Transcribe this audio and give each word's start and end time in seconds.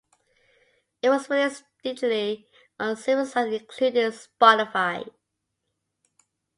It 1.03 1.09
was 1.11 1.29
released 1.29 1.63
digitally 1.85 2.47
on 2.79 2.95
several 2.97 3.27
sites 3.27 3.51
including 3.61 4.09
Spotify. 4.09 5.07